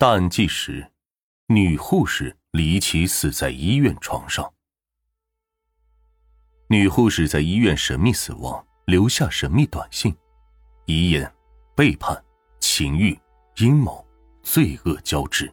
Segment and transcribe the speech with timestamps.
[0.00, 0.92] 大案纪实：
[1.48, 4.48] 女护士离奇死在医院床上。
[6.68, 10.14] 女护士在医院神秘死亡，留下神秘短信，
[10.86, 11.28] 遗言：
[11.74, 12.16] 背叛、
[12.60, 13.18] 情欲、
[13.56, 14.06] 阴谋、
[14.40, 15.52] 罪恶交织。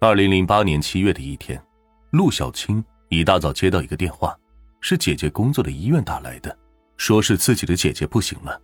[0.00, 1.64] 二零零八年七月的一天，
[2.10, 4.36] 陆小青一大早接到一个电话，
[4.80, 6.58] 是姐姐工作的医院打来的，
[6.96, 8.60] 说是自己的姐姐不行了。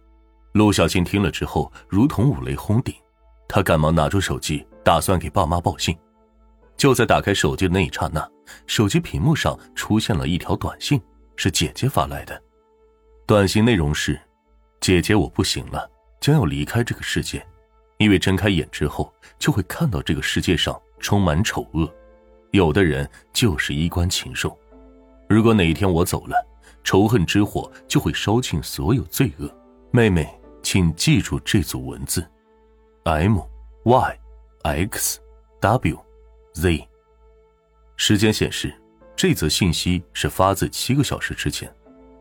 [0.55, 2.93] 陆小青听了之后，如同五雷轰顶。
[3.53, 5.99] 他赶忙拿出手机，打算给爸妈报信。
[6.77, 8.25] 就在打开手机的那一刹那，
[8.69, 11.03] 手机屏幕上出现了一条短信，
[11.35, 12.41] 是姐姐发来的。
[13.27, 14.19] 短信内容是
[14.81, 17.45] ：“姐姐，我不行了，将要离开这个世界。
[17.99, 21.93] 因为睁开眼之后，就会看到这个世界上充满丑恶。
[22.53, 24.57] 有的人就是衣冠禽兽。
[25.29, 26.37] 如果哪一天我走了，
[26.85, 29.53] 仇恨之火就会烧尽所有罪恶。
[29.91, 32.25] 妹妹，请记住这组文字。”
[33.05, 33.39] M
[33.85, 34.19] Y
[34.63, 35.21] X
[35.61, 35.99] W
[36.53, 36.87] Z。
[37.97, 38.75] 时间显示，
[39.17, 41.73] 这则信息是发自七个小时之前。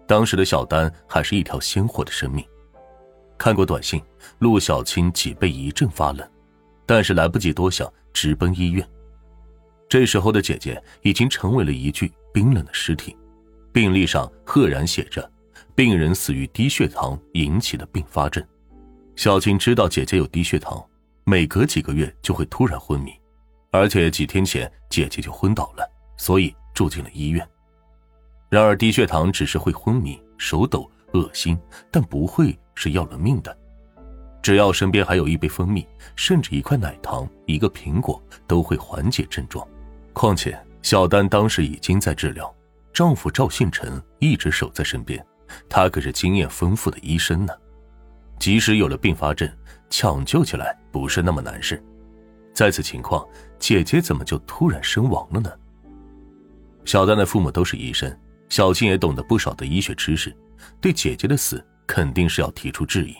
[0.08, 2.46] 当时的小丹还是一条鲜活的生命。
[3.38, 4.02] 看过短信，
[4.40, 6.26] 陆小青脊背一阵发冷，
[6.86, 8.88] 但是来不及多想，直奔医院。
[9.90, 13.18] 这时候的姐姐已经成为了一具冰冷的尸体，
[13.74, 15.30] 病历上赫然写着
[15.76, 18.42] ：“病人死于低血糖引起的并发症。”
[19.20, 20.82] 小青知道姐姐有低血糖，
[21.26, 23.12] 每隔几个月就会突然昏迷，
[23.70, 27.46] 而且几天前姐姐就昏倒了，所以住进了医院。
[28.48, 31.60] 然而低血糖只是会昏迷、手抖、恶心，
[31.92, 33.54] 但不会是要了命的。
[34.42, 39.68] 只要身边还有一杯蜂蜜，甚至一块奶糖、一个苹果，都会缓解症状。
[40.14, 42.56] 况且小丹当时已经在治疗，
[42.94, 45.22] 丈夫赵信臣一直守在身边，
[45.68, 47.54] 他可是经验丰富的医生呢。
[48.40, 49.48] 即使有了并发症，
[49.90, 51.84] 抢救起来不是那么难事。
[52.54, 53.28] 在此情况，
[53.60, 55.52] 姐姐怎么就突然身亡了呢？
[56.86, 60.36] 小丹的父母都是医生，小青也懂得不少的医学知识，
[60.82, 63.16] 对姐姐的死肯定是要提出质疑。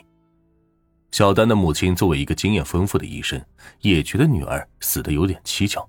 [1.12, 3.40] 小丹的母亲作为一个经验丰富的医生，
[3.80, 5.88] 也觉得女儿死的有点蹊跷，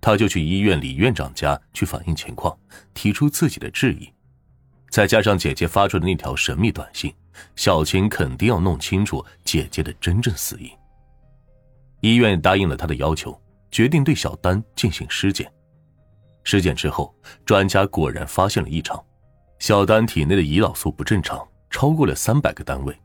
[0.00, 2.56] 她就去医院李院长家去反映情况，
[2.94, 4.08] 提出自己的质疑。
[4.90, 7.12] 再加上姐姐发出的那条神秘短信。
[7.56, 10.70] 小青肯定要弄清楚姐姐的真正死因。
[12.00, 13.38] 医院答应了他的要求，
[13.70, 15.50] 决定对小丹进行尸检。
[16.42, 17.14] 尸检之后，
[17.44, 18.98] 专家果然发现了异常，
[19.58, 22.98] 小丹体内的胰岛素不正常，超过了三百个单位。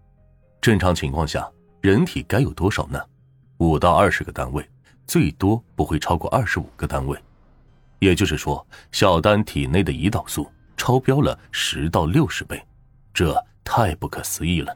[0.61, 1.49] 正常情况下，
[1.81, 2.99] 人体该有多少呢？
[3.57, 4.65] 五到二十个单位，
[5.05, 7.19] 最多不会超过二十五个单位。
[7.99, 12.65] 也就是说，小丹体内的胰岛素超标了十到六十倍，
[13.13, 13.35] 这。
[13.65, 14.73] 太不可思议了。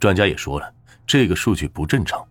[0.00, 0.74] 专家也说了，
[1.06, 2.26] 这个数据不正常。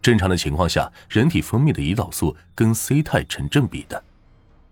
[0.00, 4.02] 正常的情况下，人体分泌的胰岛素跟 C 肽成正比的，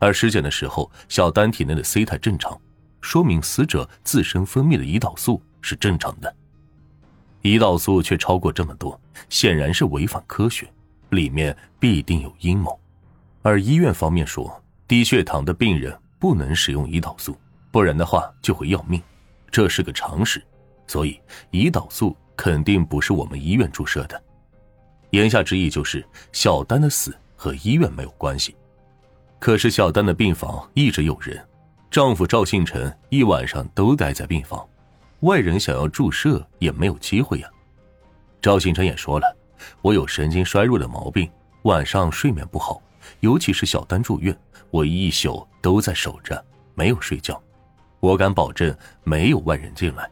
[0.00, 2.60] 而尸检的时候，小丹体内的 C 肽正常，
[3.00, 6.34] 说明死者自身分泌的胰岛素是正常的。
[7.42, 10.68] 胰岛素却超过这么多，显然是违反科学，
[11.10, 12.78] 里面必定有阴谋。
[13.42, 17.38] 而医院方面说，低血糖的病人不能使用胰岛素，
[17.70, 19.00] 不然的话就会要命。
[19.50, 20.42] 这是个常识，
[20.86, 24.22] 所以胰岛素肯定不是我们医院注射的。
[25.10, 28.54] 言下之意就是小丹的死和医院没有关系。
[29.38, 31.42] 可是小丹的病房一直有人，
[31.90, 34.64] 丈夫赵信臣一晚上都待在病房，
[35.20, 37.48] 外人想要注射也没有机会呀。
[38.40, 39.36] 赵信臣也说了
[39.82, 41.28] ：“我有神经衰弱的毛病，
[41.62, 42.80] 晚上睡眠不好，
[43.20, 44.38] 尤其是小丹住院，
[44.70, 46.42] 我一宿都在守着，
[46.74, 47.42] 没有睡觉。”
[48.00, 48.74] 我敢保证
[49.04, 50.10] 没有外人进来。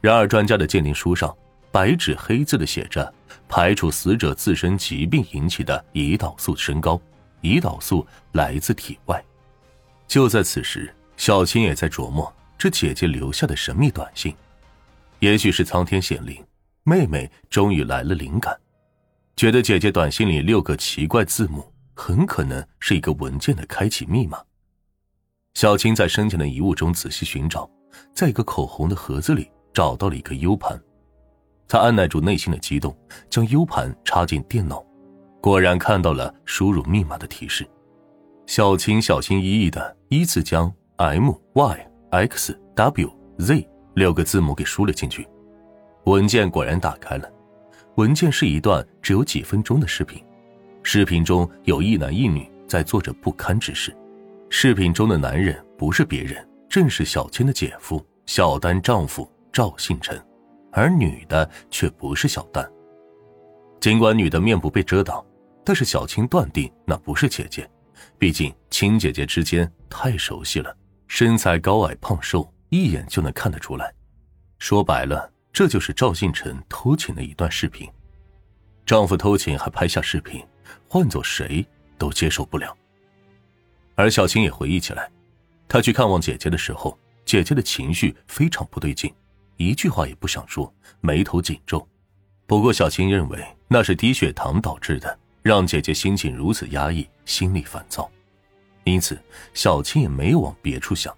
[0.00, 1.36] 然而，专家的鉴定书上
[1.70, 3.12] 白纸黑字的写着，
[3.48, 7.00] 排除死者自身疾病引起的胰岛素升高，
[7.42, 9.22] 胰岛素来自体外。
[10.06, 14.34] 就在此时，小青也在琢磨这姐姐留下的神秘短信。
[15.18, 16.42] 也许是苍天显灵，
[16.82, 18.58] 妹妹终于来了灵感，
[19.36, 24.42] 觉得姐姐短信里六个奇怪字母很可能是一个文件的开启密码。
[25.54, 27.68] 小青在身前的遗物中仔细寻找，
[28.14, 30.80] 在一个口红的盒子里找到了一个 U 盘。
[31.68, 32.96] 她按耐住内心的激动，
[33.28, 34.84] 将 U 盘插进电脑，
[35.40, 37.68] 果然看到了输入密码的提示。
[38.46, 45.28] 小青小心翼翼的依次将 M Y X W Z 六个字母给输了进去，
[46.04, 47.30] 文件果然打开了。
[47.96, 50.24] 文件是一段只有几分钟的视频，
[50.82, 53.94] 视频中有一男一女在做着不堪之事。
[54.52, 60.20] 视频中的男人不是别人，正是小青的姐夫小丹丈夫赵信臣，
[60.72, 62.68] 而女的却不是小丹。
[63.80, 65.24] 尽管女的面部被遮挡，
[65.64, 67.70] 但是小青断定那不是姐姐，
[68.18, 70.76] 毕竟亲姐姐之间太熟悉了，
[71.06, 73.94] 身材高矮胖瘦一眼就能看得出来。
[74.58, 77.88] 说白了，这就是赵信臣偷情的一段视频。
[78.84, 80.44] 丈夫偷情还拍下视频，
[80.88, 81.64] 换做谁
[81.96, 82.76] 都接受不了。
[84.00, 85.10] 而小青也回忆起来，
[85.68, 89.12] 她去看望姐姐的时候，姐姐的情绪非常不对劲，
[89.58, 91.86] 一句话也不想说，眉头紧皱。
[92.46, 98.10] 不过小青认为那是低血糖导致的，让姐姐心情如此压抑，心里烦躁，
[98.84, 99.20] 因此
[99.52, 101.14] 小青也没有往别处想。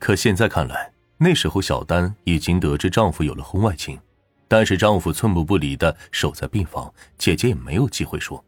[0.00, 3.96] 可现在看来，那时候小丹已经得知丈夫有了婚外情，
[4.48, 8.44] 但是丈夫寸步不离的守在病房，姐姐也没有机会说。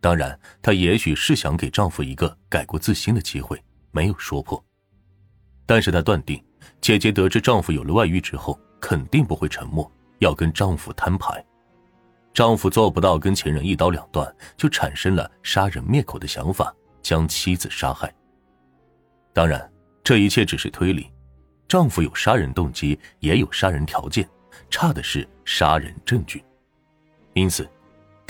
[0.00, 4.62] 当然，她也许是想给丈夫一个改过自新的机会，没有说破。
[5.66, 6.42] 但是她断定，
[6.80, 9.90] 姐姐得知丈夫有了外遇之后，肯定不会沉默。
[10.20, 11.42] 要跟丈夫摊牌，
[12.34, 18.12] 丈夫做不到跟前任一刀两断，就产生了杀人灭口的想法，将妻子杀害。
[19.32, 19.72] 当然，
[20.04, 21.10] 这一切只是推理，
[21.66, 24.28] 丈夫有杀人动机，也有杀人条件，
[24.68, 26.44] 差的是杀人证据。
[27.32, 27.66] 因此，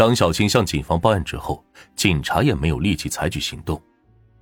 [0.00, 1.62] 当小青向警方报案之后，
[1.94, 3.78] 警察也没有立即采取行动。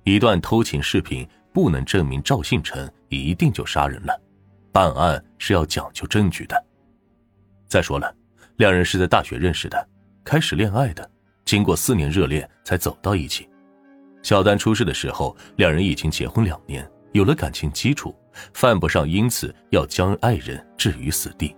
[0.05, 4.21] 一段偷情视频不能证明赵信成一定就杀人了，
[4.71, 6.65] 办案是要讲究证据的。
[7.67, 8.15] 再说了，
[8.55, 9.85] 两人是在大学认识的，
[10.23, 11.11] 开始恋爱的，
[11.43, 13.45] 经过四年热恋才走到一起。
[14.23, 18.15] 小丹出事的时候，两人已经结婚两年，有了感情基础，
[18.53, 21.53] 犯不上因此要将爱人置于死地。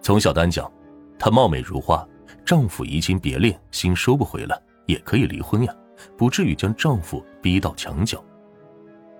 [0.00, 0.72] 从小丹讲，
[1.18, 2.02] 她貌美如花，
[2.44, 5.74] 丈夫移情别恋，心收不回了，也可以离婚呀，
[6.16, 8.22] 不至于将丈夫逼到墙角。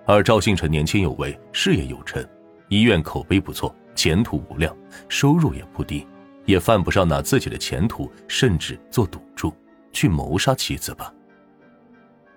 [0.05, 2.25] 而赵信成年轻有为，事业有成，
[2.67, 3.75] 医院口碑不错。
[3.95, 4.73] 前途无量，
[5.09, 6.07] 收入也不低，
[6.45, 9.53] 也犯不上拿自己的前途甚至做赌注
[9.91, 11.13] 去谋杀妻子吧。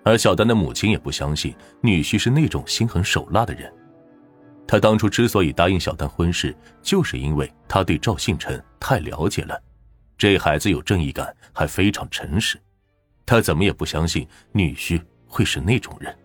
[0.03, 3.73] 而小丹的母亲也不相信女婿是那种心狠手辣的人。
[4.67, 9.57] 他当初之所以答应小丹婚事，就是因为他对赵信成太了解了，
[10.17, 12.59] 这孩子有正义感，还非常诚实。
[13.25, 16.15] 他怎么也不相信女婿会是那种人。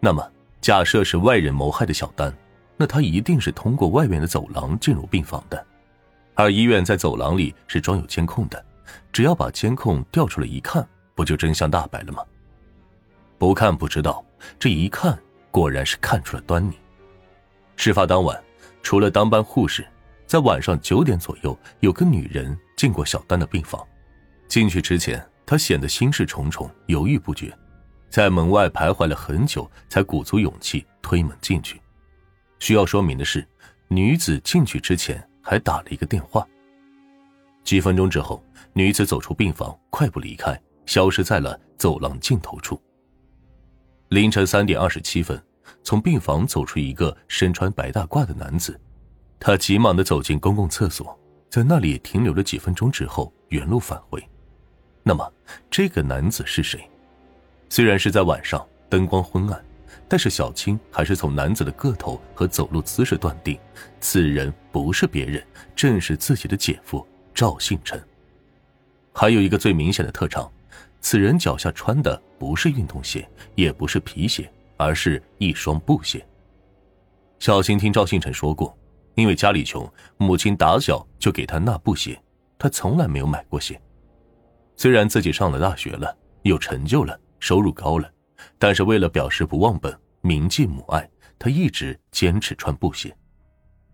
[0.00, 0.28] 那么，
[0.60, 2.32] 假设是外人谋害的小丹。
[2.74, 5.64] 那他一定是通过外面的走廊进入病房的，
[6.34, 8.64] 而医院在走廊里是装有监控的，
[9.12, 12.24] 只要把监控调出来一看，不就真相大白了吗？
[13.38, 14.24] 不看不知道，
[14.58, 15.16] 这一看
[15.52, 16.72] 果然是看出了端倪。
[17.76, 18.42] 事发当晚，
[18.82, 19.86] 除了当班护士，
[20.26, 23.80] 在晚上九点左右，有个女人进过小丹的病房。
[24.48, 27.56] 进去之前，她显得心事重重，犹豫不决，
[28.10, 31.80] 在门外徘徊了很久，才鼓足勇气推门进去。
[32.58, 33.46] 需要说明的是，
[33.86, 36.44] 女子进去之前还打了一个电话。
[37.62, 42.82] 几分钟之后，女子走出病房，快步离开，消失在了走廊尽头处。
[44.08, 45.40] 凌晨三点二十七分，
[45.84, 48.76] 从病房走出一个身穿白大褂的男子，
[49.38, 51.16] 他急忙的走进公共厕所，
[51.52, 54.26] 在那里停留了几分钟之后，原路返回。
[55.02, 55.30] 那么，
[55.70, 56.88] 这个男子是谁？
[57.68, 59.62] 虽然是在晚上，灯光昏暗。
[60.08, 63.58] 但是小青还是从男子的个头和走路姿势断定，
[64.00, 65.46] 此人不是别人，
[65.76, 68.02] 正是自己的姐夫赵信臣。
[69.12, 70.50] 还有一个最明显的特长，
[71.02, 76.26] 此人脚下穿的不是运动鞋，也不是皮鞋，而是一双布鞋。
[77.40, 78.74] 小青听赵信臣说过，
[79.14, 82.20] 因为家里穷，母亲打小就给他纳布鞋，
[82.58, 83.80] 他从来没有买过鞋。
[84.76, 88.10] 虽然自己上了大学了，有成就了，收入高了。
[88.58, 93.14] 但是为了表示不忘本、铭记母爱，他一直坚持穿布鞋。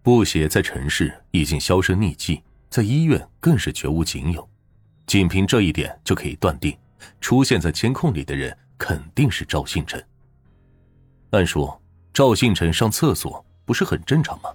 [0.02, 4.48] 布鞋在城市已经销声匿迹，在医院更是绝无仅有。
[5.06, 6.76] 仅凭这一点就可以断定，
[7.20, 10.02] 出现在监控里的人肯定是赵信成。
[11.30, 11.78] 按说，
[12.12, 14.50] 赵信成上厕所不是很正常吗？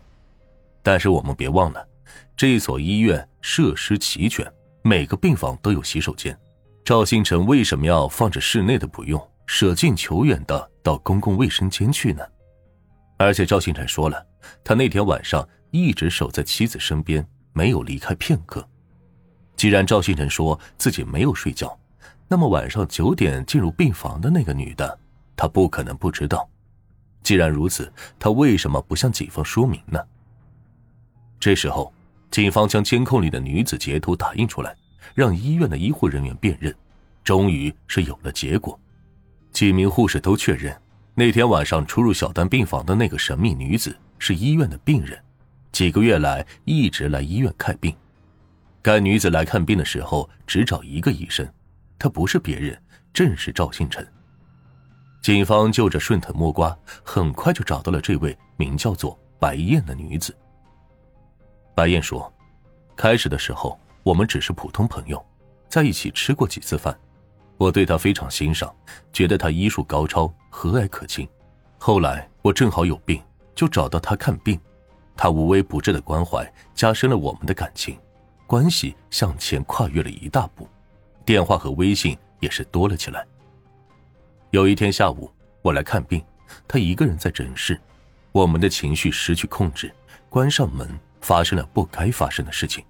[0.83, 1.87] 但是我们别忘了，
[2.37, 4.45] 这所医院设施齐全，
[4.83, 6.37] 每个病房都有洗手间。
[6.85, 9.29] 赵星辰为什么要放着室内的不用？
[9.45, 12.23] 舍近求远的到公共卫生间去呢，
[13.17, 14.25] 而且赵星辰说了，
[14.63, 18.65] 他那天晚上一直守在妻子身边，没有离开片刻。
[19.57, 21.77] 既然赵星辰说自己没有睡觉，
[22.29, 24.97] 那么晚上九点进入病房的那个女的，
[25.35, 26.49] 他不可能不知道。
[27.21, 29.99] 既然如此，他为什么不向警方说明呢？
[31.43, 31.93] 这时候，
[32.31, 34.73] 警方将监控里的女子截图打印出来，
[35.13, 36.73] 让医院的医护人员辨认，
[37.21, 38.79] 终于是有了结果。
[39.51, 40.73] 几名护士都确认，
[41.13, 45.21] 那天晚上出入小丹病房的那个神秘女子是医院的病人，
[45.73, 47.93] 几个月来一直来医院看病。
[48.81, 51.45] 该女子来看病的时候只找一个医生，
[51.99, 52.81] 她不是别人，
[53.13, 54.01] 正是赵信成。
[55.21, 56.73] 警方就着顺藤摸瓜，
[57.03, 60.33] 很快就找到了这位名叫做白燕的女子。
[61.75, 62.31] 白燕说
[62.95, 65.23] ：“开始的时候，我们只是普通朋友，
[65.67, 66.97] 在一起吃过几次饭，
[67.57, 68.73] 我对她非常欣赏，
[69.11, 71.27] 觉得她医术高超，和蔼可亲。
[71.79, 73.21] 后来我正好有病，
[73.55, 74.59] 就找到她看病，
[75.15, 77.97] 他无微不至的关怀，加深了我们的感情，
[78.45, 80.67] 关系向前跨越了一大步，
[81.25, 83.25] 电话和微信也是多了起来。”
[84.51, 85.31] 有一天下午，
[85.63, 86.23] 我来看病，
[86.67, 87.79] 他一个人在诊室，
[88.31, 89.91] 我们的情绪失去控制，
[90.29, 90.87] 关上门，
[91.23, 92.83] 发生了不该发生的事情。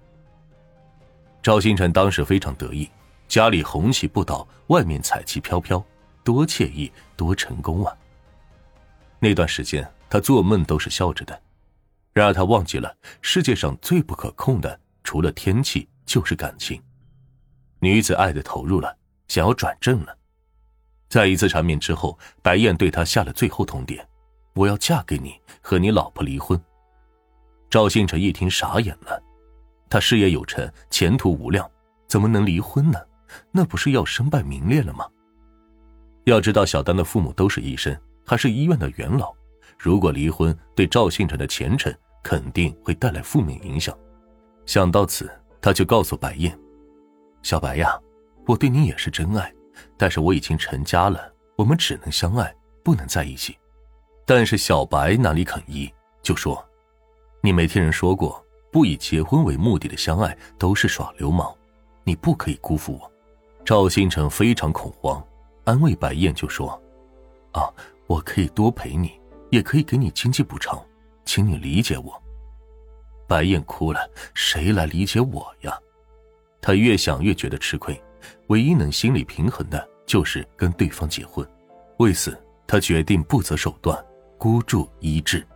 [1.40, 2.90] 赵星辰当时非常得意，
[3.28, 5.82] 家里红旗不倒，外面彩旗飘飘，
[6.24, 7.96] 多惬意，多成功啊！
[9.20, 11.40] 那段时间，他做梦都是笑着的，
[12.12, 16.82] 然而他忘记了，世界上最不可控的，除了天气，就是感情。
[17.78, 18.96] 女子爱的投入了，
[19.28, 20.18] 想要转正了。
[21.08, 24.02] 在一次缠绵之后，白燕对他下了最后通牒
[24.54, 26.60] ：“我要嫁给你，和你老婆离婚。”
[27.70, 29.22] 赵信哲一听傻眼了，
[29.90, 31.68] 他事业有成，前途无量，
[32.08, 32.98] 怎么能离婚呢？
[33.50, 35.06] 那不是要身败名裂了吗？
[36.24, 39.34] 要知道，小丹的父母都是医生，还是医院的元老，
[39.78, 41.92] 如果离婚，对赵信哲的前程
[42.22, 43.96] 肯定会带来负面影响。
[44.66, 45.30] 想到此，
[45.60, 46.56] 他就告诉白燕
[47.42, 47.98] ：“小白呀，
[48.46, 49.52] 我对你也是真爱。”
[49.98, 52.54] 但是我已经成家了，我们只能相爱，
[52.84, 53.58] 不能在一起。
[54.24, 55.92] 但是小白哪里肯依，
[56.22, 56.64] 就说
[57.44, 61.54] ：“你没听人说过，不以结婚为目的的相爱都是耍流氓，
[62.02, 63.12] 你不可以辜负我。”
[63.66, 65.22] 赵新成非常恐慌，
[65.64, 66.70] 安慰白燕就说
[67.52, 67.68] ：“啊，
[68.06, 69.12] 我可以多陪你，
[69.50, 70.82] 也可以给你经济补偿，
[71.26, 72.18] 请你理解我。”
[73.28, 75.78] 白燕哭了：“谁来理解我呀？”
[76.62, 78.02] 他越想越觉得吃亏。
[78.46, 81.46] 唯一能心理平衡的就是跟对方结婚，
[81.98, 84.02] 为此他决定不择手段，
[84.38, 85.46] 孤注一掷。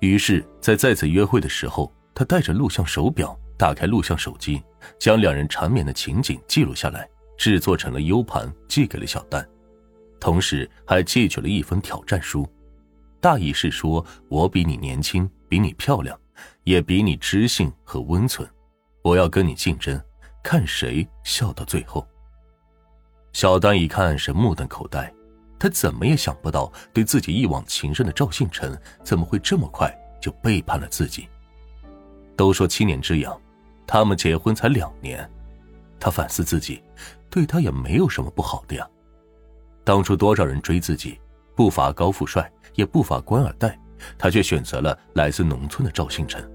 [0.00, 4.62] 于是，在再次约会的时候，他带着录像手表，打开录像手机，
[4.98, 9.46] 将两人缠绵的情景记录下来，制作成了 U 盘，寄给了小丹，
[10.20, 12.48] 同时还寄去了一封挑战书，
[13.20, 16.18] 大意是说：我比你年轻，比你漂亮，
[16.62, 18.48] 也比你知性和温存，
[19.02, 20.00] 我要跟你竞争。
[20.40, 22.06] 看谁笑到最后。
[23.32, 25.12] 小丹一看是目瞪口呆，
[25.58, 31.28] 他怎么也想不到，对自己一往情深的赵信臣怎么会这么快就背叛了自己。
[32.36, 33.38] 都说七年之痒，
[33.86, 35.28] 他们结婚才两年，
[35.98, 36.82] 他反思自己，
[37.28, 38.88] 对他也没有什么不好的呀。
[39.84, 41.18] 当初多少人追自己，
[41.56, 43.78] 不乏高富帅，也不乏官二代，
[44.16, 46.48] 他却选择了来自农村的赵信臣，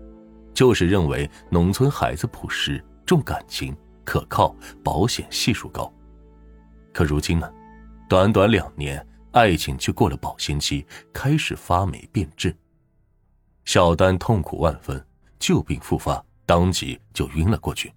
[0.53, 2.83] 就是认为农村孩子朴实。
[3.05, 5.91] 重感情，可靠，保险系数高。
[6.93, 7.51] 可如今呢？
[8.07, 12.55] 短短两年，爱情就过了保鲜期，开始发霉变质。
[13.65, 15.03] 小丹痛苦万分，
[15.39, 17.91] 旧病复发，当即就晕了过去。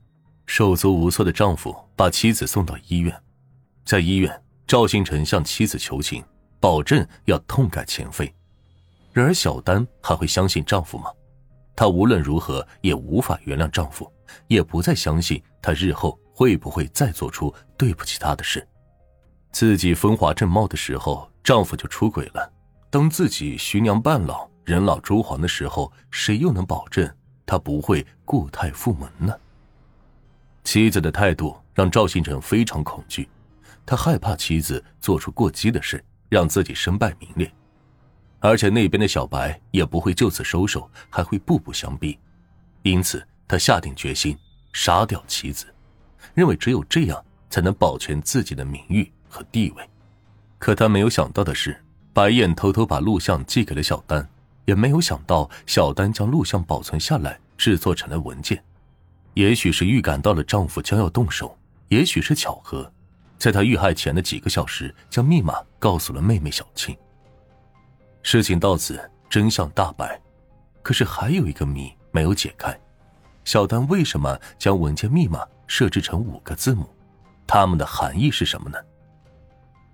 [0.46, 3.14] 手足无措的丈夫把妻子送到医院，
[3.84, 6.25] 在医院，赵星辰向妻子求情，
[6.60, 8.32] 保证要痛改前非。
[9.12, 11.10] 然而，小丹还会相信丈夫吗？
[11.75, 14.10] 她无论如何也无法原谅丈夫。
[14.48, 18.66] 也不再相信他日后会不会再做出对不起她的事。
[19.58, 22.46] 自己风华正茂的时候，丈夫就出轨了；
[22.90, 27.10] 当自己徐娘半老、人老珠黄的时候，谁又能保证
[27.46, 29.34] 他不会故态复萌呢？
[30.62, 33.26] 妻子的态度让赵信成非常恐惧，
[33.86, 37.50] 他害怕妻子做出过激的事，让自己身败名裂。
[38.40, 42.18] 而且那边的小白也不会就此收手，还会步步相逼，
[42.82, 43.26] 因此。
[43.48, 44.36] 他下定决心
[44.75, 45.64] 杀掉妻子，
[46.34, 49.88] 认为只有这样才能保全自己的名誉和地位。
[50.59, 51.76] 可他没有想到的是，
[52.12, 54.26] 白燕偷偷把录像寄给了小丹，
[54.64, 58.62] 也没有想到小丹将录像保存下来，制作成了文件。
[59.35, 61.56] 也许是预感到了丈夫将要动手，
[61.88, 62.90] 也许是巧合，
[63.38, 66.97] 在她遇害前的几个小时，将密码告诉了妹妹小青。
[68.23, 70.18] 事情到此，真相大白。
[70.83, 72.75] 可是还有一个谜没有解开。
[73.45, 76.88] 小丹为什么将文件密码设置成五个字母？
[77.47, 78.78] 它们的含义是什么呢？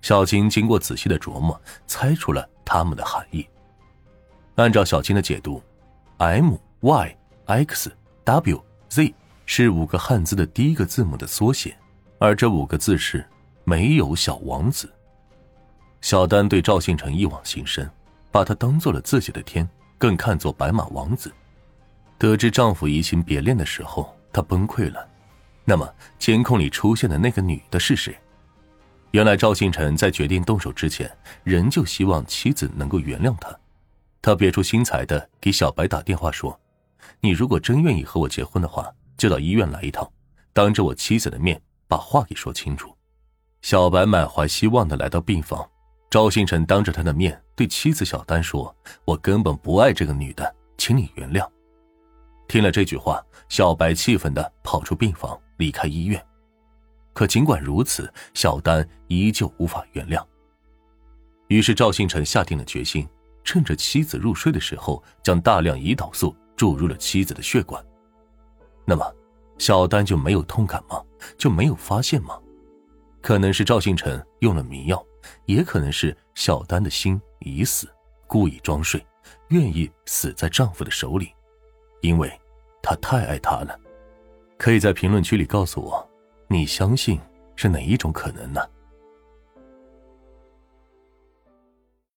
[0.03, 3.47] 小青经过仔细的琢磨，猜出了它们的含义。
[4.57, 5.63] 按照小青的解读
[6.19, 7.17] ，M Y
[7.47, 7.91] X
[8.25, 9.15] W Z
[9.47, 11.77] 是五个汉字的第一个字母的缩写，
[12.19, 13.25] 而这五个字是
[13.65, 14.93] “没有小王子”。
[16.03, 17.89] 小丹对赵信成一往情深，
[18.33, 19.69] 把他当做了自己的天，
[19.99, 21.33] 更看作白马王子。
[22.19, 25.09] 得知丈夫移情别恋的时候，她崩溃了，
[25.65, 28.17] 那么监控里出现的那个女的是谁？
[29.13, 31.11] 原来赵信成在决定动手之前，
[31.45, 33.55] 仍旧希望妻子能够原谅他。
[34.23, 36.59] 他别出心裁的给小白打电话说
[37.21, 40.11] ：“你如果真愿意和我结婚的话，就到医院来一趟，
[40.55, 42.97] 当着我妻子的面把话给说清楚。”
[43.61, 45.69] 小白满怀希望的来到病房，
[46.09, 51.47] 赵星辰当着他的面对妻子小丹说：“我根本不爱这个女的，请你原谅。”
[52.49, 56.25] 听了这句话，小白气愤的跑出病房，离开医院。
[57.13, 60.25] 可尽管如此，小丹依旧无法原谅。
[61.49, 63.09] 于是赵信成下定了决心，
[63.45, 67.85] 趁着妻子入睡的时候，将大量胰岛素注入了妻子的血管。
[68.85, 69.15] 那么，
[69.59, 71.03] 小丹就没有痛感吗？
[71.37, 72.39] 就没有发现吗？
[73.21, 75.05] 可能是赵信成用了迷药，
[75.47, 77.89] 也可能是小丹的心已死，
[78.27, 79.05] 故意装睡，
[79.49, 81.33] 愿意死在丈夫的手里，
[82.01, 82.33] 因为。
[82.85, 83.79] 她太爱他了，
[84.59, 86.11] 可以在评论区里告诉我，
[86.53, 87.19] 你相信
[87.57, 88.61] 是哪一种可能呢？